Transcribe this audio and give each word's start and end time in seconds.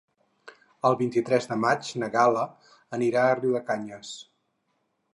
El 0.89 0.97
vint-i-tres 1.01 1.49
de 1.51 1.59
maig 1.67 1.93
na 2.05 2.11
Gal·la 2.17 2.49
anirà 3.01 3.27
a 3.29 3.39
Riudecanyes. 3.45 4.19